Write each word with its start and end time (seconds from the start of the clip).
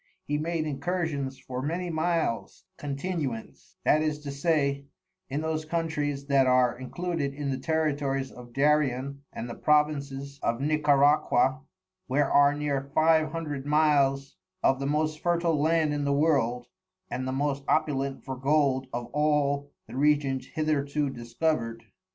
He 0.25 0.39
made 0.39 0.65
Incursions 0.65 1.37
for 1.37 1.61
many 1.61 1.91
Miles 1.91 2.65
continuance, 2.75 3.75
that 3.85 4.01
is 4.01 4.17
to 4.21 4.31
say, 4.31 4.85
in 5.29 5.41
those 5.41 5.63
Countries 5.63 6.25
that 6.25 6.47
are 6.47 6.75
included 6.75 7.35
in 7.35 7.51
the 7.51 7.59
Territories 7.59 8.31
of 8.31 8.51
Darien 8.51 9.21
and 9.31 9.47
the 9.47 9.53
Provinces 9.53 10.39
of 10.41 10.59
Nicaraqua, 10.59 11.61
where 12.07 12.31
are 12.31 12.55
near 12.55 12.89
Five 12.95 13.31
Hundred 13.31 13.67
Miles 13.67 14.37
of 14.63 14.79
the 14.79 14.87
most 14.87 15.21
Fertil 15.21 15.59
Land 15.61 15.93
in 15.93 16.03
the 16.03 16.13
World, 16.13 16.65
and 17.11 17.27
the 17.27 17.31
most 17.31 17.63
opulent 17.67 18.23
for 18.25 18.35
Gold 18.35 18.87
of 18.91 19.05
all 19.13 19.69
the 19.85 19.95
Regions 19.95 20.47
hitherto 20.47 21.11
discover'd. 21.11 21.83